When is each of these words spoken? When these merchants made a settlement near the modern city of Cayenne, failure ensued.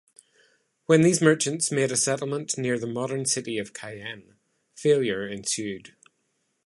When 0.87 1.03
these 1.03 1.21
merchants 1.21 1.71
made 1.71 1.91
a 1.91 1.95
settlement 1.95 2.57
near 2.57 2.79
the 2.79 2.87
modern 2.87 3.25
city 3.25 3.59
of 3.59 3.71
Cayenne, 3.71 4.37
failure 4.73 5.27
ensued. 5.27 5.95